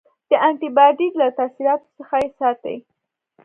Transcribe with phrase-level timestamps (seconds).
[0.29, 2.75] د انټي باډي له تاثیراتو څخه یې ساتي.